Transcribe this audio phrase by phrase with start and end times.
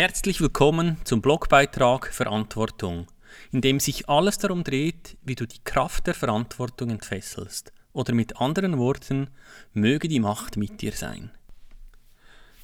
[0.00, 3.08] Herzlich willkommen zum Blogbeitrag Verantwortung,
[3.50, 7.72] in dem sich alles darum dreht, wie du die Kraft der Verantwortung entfesselst.
[7.92, 9.28] Oder mit anderen Worten,
[9.72, 11.32] möge die Macht mit dir sein.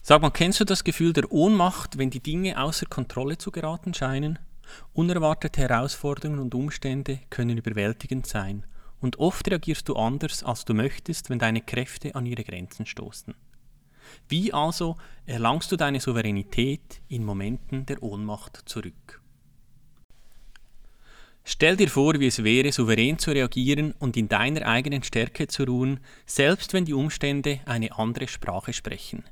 [0.01, 3.95] Sag mal, kennst du das Gefühl der Ohnmacht, wenn die Dinge außer Kontrolle zu geraten
[3.95, 4.39] scheinen?
[4.93, 8.65] Unerwartete Herausforderungen und Umstände können überwältigend sein,
[9.01, 13.35] und oft reagierst du anders, als du möchtest, wenn deine Kräfte an ihre Grenzen stoßen.
[14.29, 14.97] Wie also
[15.27, 19.21] erlangst du deine Souveränität in Momenten der Ohnmacht zurück?
[21.47, 25.65] Stell dir vor, wie es wäre, souverän zu reagieren und in deiner eigenen Stärke zu
[25.65, 29.25] ruhen, selbst wenn die Umstände eine andere Sprache sprechen.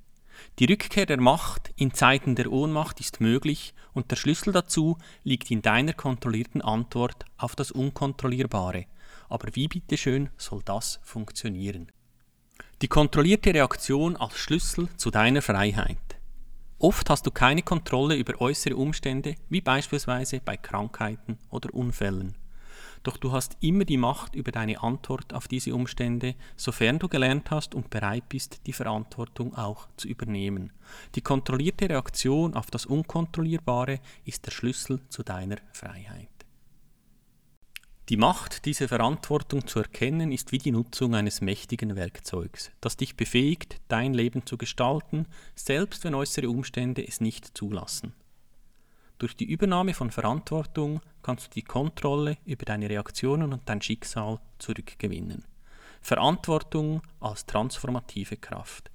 [0.59, 5.51] Die Rückkehr der Macht in Zeiten der Ohnmacht ist möglich und der Schlüssel dazu liegt
[5.51, 8.85] in deiner kontrollierten Antwort auf das Unkontrollierbare.
[9.31, 11.91] Aber wie bitteschön soll das funktionieren?
[12.83, 15.99] Die kontrollierte Reaktion als Schlüssel zu deiner Freiheit.
[16.81, 22.35] Oft hast du keine Kontrolle über äußere Umstände, wie beispielsweise bei Krankheiten oder Unfällen.
[23.05, 27.53] Doch du hast immer die Macht über deine Antwort auf diese Umstände, sofern du gelernt
[27.53, 30.73] hast und bereit bist, die Verantwortung auch zu übernehmen.
[31.15, 36.32] Die kontrollierte Reaktion auf das Unkontrollierbare ist der Schlüssel zu deiner Freiheit.
[38.13, 43.17] Die Macht, diese Verantwortung zu erkennen, ist wie die Nutzung eines mächtigen Werkzeugs, das dich
[43.17, 45.25] befähigt, dein Leben zu gestalten,
[45.55, 48.13] selbst wenn äußere Umstände es nicht zulassen.
[49.17, 54.41] Durch die Übernahme von Verantwortung kannst du die Kontrolle über deine Reaktionen und dein Schicksal
[54.59, 55.47] zurückgewinnen.
[56.03, 58.91] Verantwortung als transformative Kraft.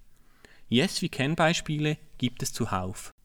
[0.69, 3.15] Yes, wie Kennbeispiele gibt es zuhauf.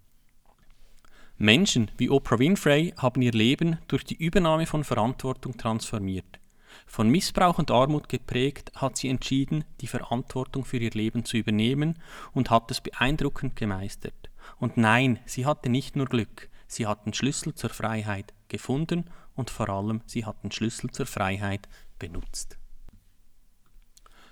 [1.43, 6.39] Menschen wie Oprah Winfrey haben ihr Leben durch die Übernahme von Verantwortung transformiert.
[6.87, 11.99] Von Missbrauch und Armut geprägt hat sie entschieden, die Verantwortung für ihr Leben zu übernehmen
[12.33, 14.31] und hat es beeindruckend gemeistert.
[14.61, 19.51] Und nein, sie hatte nicht nur Glück, sie hat den Schlüssel zur Freiheit gefunden und
[19.51, 22.57] vor allem sie hat den Schlüssel zur Freiheit benutzt.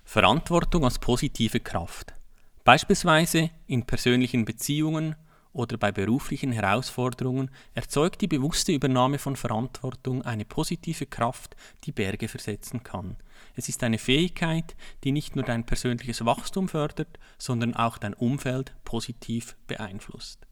[0.04, 2.14] Verantwortung als positive Kraft.
[2.62, 5.16] Beispielsweise in persönlichen Beziehungen
[5.52, 12.28] oder bei beruflichen Herausforderungen erzeugt die bewusste Übernahme von Verantwortung eine positive Kraft, die Berge
[12.28, 13.16] versetzen kann.
[13.56, 18.74] Es ist eine Fähigkeit, die nicht nur dein persönliches Wachstum fördert, sondern auch dein Umfeld
[18.84, 20.46] positiv beeinflusst.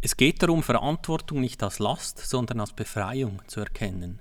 [0.00, 4.20] Es geht darum, Verantwortung nicht als Last, sondern als Befreiung zu erkennen.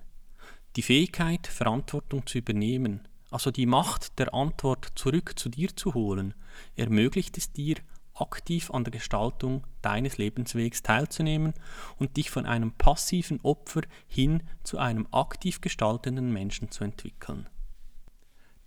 [0.75, 6.34] Die Fähigkeit, Verantwortung zu übernehmen, also die Macht der Antwort zurück zu dir zu holen,
[6.75, 7.75] ermöglicht es dir,
[8.16, 11.53] aktiv an der Gestaltung deines Lebenswegs teilzunehmen
[11.97, 17.50] und dich von einem passiven Opfer hin zu einem aktiv gestaltenden Menschen zu entwickeln.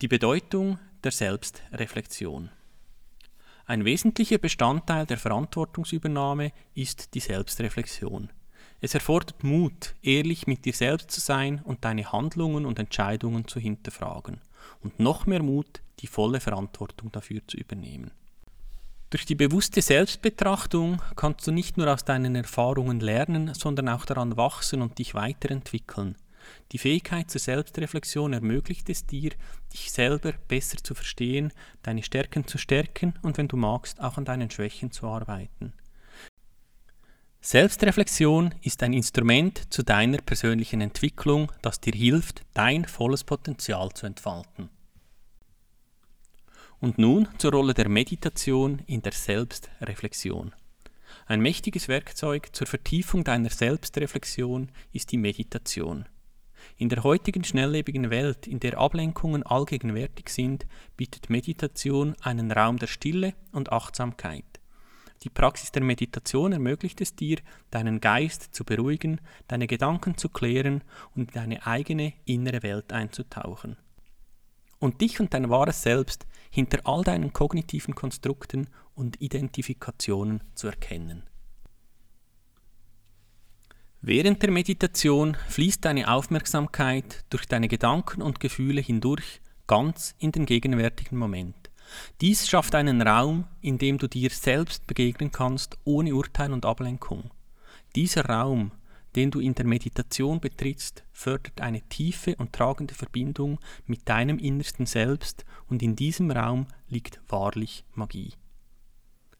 [0.02, 2.50] Die Bedeutung der Selbstreflexion.
[3.64, 8.30] Ein wesentlicher Bestandteil der Verantwortungsübernahme ist die Selbstreflexion.
[8.80, 13.58] Es erfordert Mut, ehrlich mit dir selbst zu sein und deine Handlungen und Entscheidungen zu
[13.58, 14.40] hinterfragen.
[14.80, 18.10] Und noch mehr Mut, die volle Verantwortung dafür zu übernehmen.
[19.10, 24.36] Durch die bewusste Selbstbetrachtung kannst du nicht nur aus deinen Erfahrungen lernen, sondern auch daran
[24.36, 26.16] wachsen und dich weiterentwickeln.
[26.72, 29.30] Die Fähigkeit zur Selbstreflexion ermöglicht es dir,
[29.72, 31.52] dich selber besser zu verstehen,
[31.82, 35.72] deine Stärken zu stärken und wenn du magst, auch an deinen Schwächen zu arbeiten.
[37.40, 44.06] Selbstreflexion ist ein Instrument zu deiner persönlichen Entwicklung, das dir hilft, dein volles Potenzial zu
[44.06, 44.68] entfalten.
[46.78, 50.52] Und nun zur Rolle der Meditation in der Selbstreflexion.
[51.26, 56.06] Ein mächtiges Werkzeug zur Vertiefung deiner Selbstreflexion ist die Meditation.
[56.76, 60.66] In der heutigen schnelllebigen Welt, in der Ablenkungen allgegenwärtig sind,
[60.98, 64.44] bietet Meditation einen Raum der Stille und Achtsamkeit.
[65.22, 67.38] Die Praxis der Meditation ermöglicht es dir,
[67.70, 73.78] deinen Geist zu beruhigen, deine Gedanken zu klären und in deine eigene innere Welt einzutauchen
[74.78, 81.24] und dich und dein wahres Selbst hinter all deinen kognitiven Konstrukten und Identifikationen zu erkennen.
[84.00, 90.46] Während der Meditation fließt deine Aufmerksamkeit durch deine Gedanken und Gefühle hindurch ganz in den
[90.46, 91.70] gegenwärtigen Moment.
[92.20, 97.30] Dies schafft einen Raum, in dem du dir selbst begegnen kannst, ohne Urteil und Ablenkung.
[97.94, 98.72] Dieser Raum
[99.16, 104.86] den du in der Meditation betrittst, fördert eine tiefe und tragende Verbindung mit deinem innersten
[104.86, 108.34] Selbst und in diesem Raum liegt wahrlich Magie.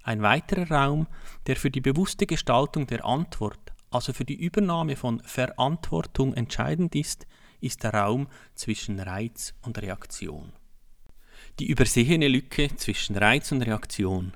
[0.02, 1.06] Ein weiterer Raum,
[1.46, 7.26] der für die bewusste Gestaltung der Antwort, also für die Übernahme von Verantwortung entscheidend ist,
[7.60, 10.52] ist der Raum zwischen Reiz und Reaktion.
[11.58, 14.32] Die übersehene Lücke zwischen Reiz und Reaktion.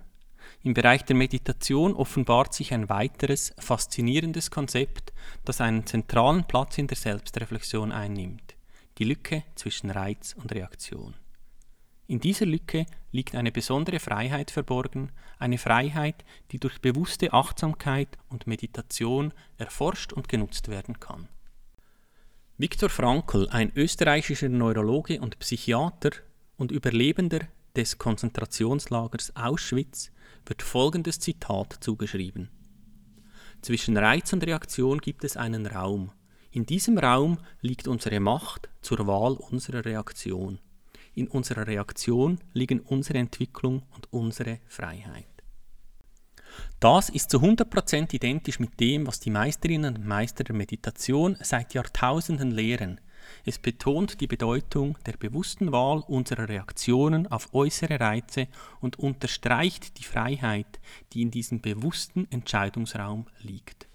[0.63, 5.10] im Bereich der Meditation offenbart sich ein weiteres faszinierendes Konzept,
[5.45, 8.55] das einen zentralen Platz in der Selbstreflexion einnimmt,
[8.99, 11.15] die Lücke zwischen Reiz und Reaktion.
[12.07, 18.49] In dieser Lücke liegt eine besondere Freiheit verborgen, eine Freiheit, die durch bewusste Achtsamkeit und
[18.49, 21.29] Meditation erforscht und genutzt werden kann.
[22.59, 26.11] Viktor Frankl, ein österreichischer Neurologe und Psychiater
[26.57, 27.41] und Überlebender
[27.77, 30.11] des Konzentrationslagers Auschwitz,
[30.47, 32.51] wird folgendes Zitat zugeschrieben.
[33.63, 36.13] Zwischen Reiz und Reaktion gibt es einen Raum.
[36.51, 40.59] In diesem Raum liegt unsere Macht zur Wahl unserer Reaktion.
[41.15, 45.27] In unserer Reaktion liegen unsere Entwicklung und unsere Freiheit.
[46.81, 51.75] Das ist zu 100% identisch mit dem, was die Meisterinnen und Meister der Meditation seit
[51.75, 53.01] Jahrtausenden lehren.
[53.45, 58.49] Es betont die Bedeutung der bewussten Wahl unserer Reaktionen auf äußere Reize
[58.81, 60.81] und unterstreicht die Freiheit,
[61.13, 63.87] die in diesem bewussten Entscheidungsraum liegt.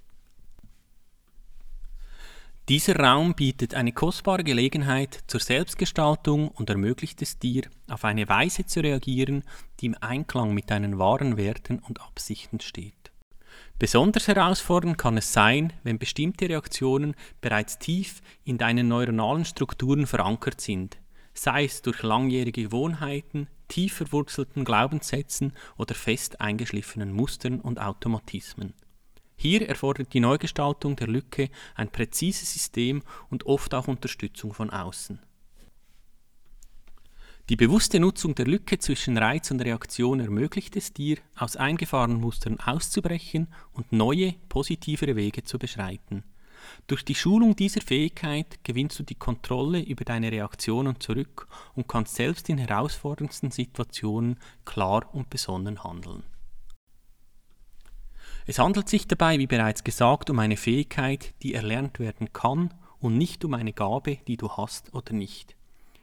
[2.67, 8.65] Dieser Raum bietet eine kostbare Gelegenheit zur Selbstgestaltung und ermöglicht es dir, auf eine Weise
[8.65, 9.43] zu reagieren,
[9.79, 13.04] die im Einklang mit deinen wahren Werten und Absichten steht.
[13.77, 20.61] Besonders herausfordernd kann es sein, wenn bestimmte Reaktionen bereits tief in deinen neuronalen Strukturen verankert
[20.61, 20.97] sind,
[21.33, 28.73] sei es durch langjährige Gewohnheiten, tief verwurzelten Glaubenssätzen oder fest eingeschliffenen Mustern und Automatismen.
[29.35, 35.19] Hier erfordert die Neugestaltung der Lücke ein präzises System und oft auch Unterstützung von außen.
[37.47, 42.59] Die bewusste Nutzung der Lücke zwischen Reiz und Reaktion ermöglicht es dir, aus eingefahrenen Mustern
[42.59, 46.23] auszubrechen und neue, positivere Wege zu beschreiten.
[46.87, 52.15] Durch die Schulung dieser Fähigkeit gewinnst du die Kontrolle über deine Reaktionen zurück und kannst
[52.15, 56.23] selbst in herausforderndsten Situationen klar und besonnen handeln.
[58.47, 63.19] Es handelt sich dabei, wie bereits gesagt, um eine Fähigkeit, die erlernt werden kann und
[63.19, 65.55] nicht um eine Gabe, die du hast oder nicht.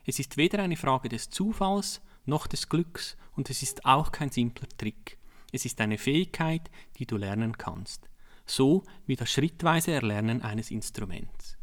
[0.05, 4.31] Es ist weder eine Frage des Zufalls noch des Glücks und es ist auch kein
[4.31, 5.19] simpler Trick.
[5.53, 8.09] Es ist eine Fähigkeit, die du lernen kannst,
[8.45, 11.57] so wie das schrittweise Erlernen eines Instruments.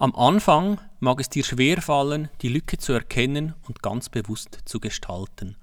[0.00, 4.78] Am Anfang mag es dir schwer fallen, die Lücke zu erkennen und ganz bewusst zu
[4.78, 5.56] gestalten.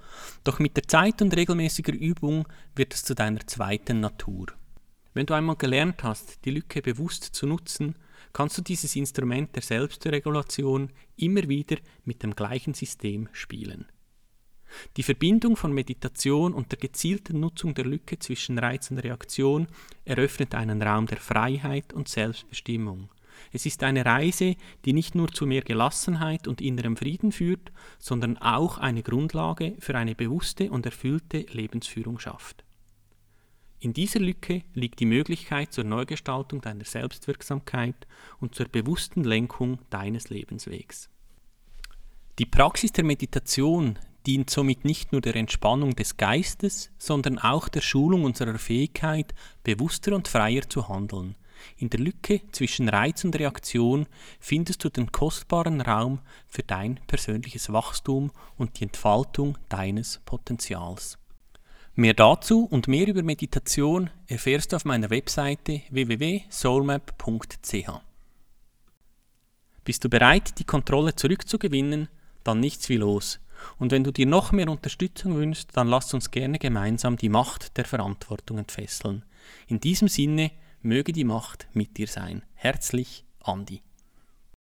[0.44, 4.48] Doch mit der Zeit und regelmäßiger Übung wird es zu deiner zweiten Natur.
[5.14, 7.96] Wenn du einmal gelernt hast, die Lücke bewusst zu nutzen,
[8.34, 13.88] kannst du dieses Instrument der Selbstregulation immer wieder mit dem gleichen System spielen.
[14.98, 19.68] Die Verbindung von Meditation und der gezielten Nutzung der Lücke zwischen Reiz und Reaktion
[20.04, 23.10] eröffnet einen Raum der Freiheit und Selbstbestimmung.
[23.52, 28.38] Es ist eine Reise, die nicht nur zu mehr Gelassenheit und innerem Frieden führt, sondern
[28.38, 32.65] auch eine Grundlage für eine bewusste und erfüllte Lebensführung schafft.
[33.80, 38.08] In dieser Lücke liegt die Möglichkeit zur Neugestaltung deiner Selbstwirksamkeit
[38.40, 41.10] und zur bewussten Lenkung deines Lebenswegs.
[42.40, 47.82] Die Praxis der Meditation dient somit nicht nur der Entspannung des Geistes, sondern auch der
[47.82, 49.34] Schulung unserer Fähigkeit,
[49.64, 51.36] bewusster und freier zu handeln,
[51.78, 54.08] in der Lücke zwischen Reiz und Reaktion
[54.40, 61.18] findest du den kostbaren Raum für dein persönliches Wachstum und die Entfaltung deines Potenzials.
[61.98, 67.90] Mehr dazu und mehr über Meditation erfährst du auf meiner Webseite www.soulmap.ch.
[69.86, 72.10] Bist du bereit, die Kontrolle zurückzugewinnen?
[72.44, 73.40] Dann nichts wie los.
[73.78, 77.78] Und wenn du dir noch mehr Unterstützung wünschst, dann lass uns gerne gemeinsam die Macht
[77.78, 79.24] der Verantwortung entfesseln.
[79.68, 82.44] In diesem Sinne, Möge die Macht mit dir sein.
[82.54, 83.82] Herzlich, Andi.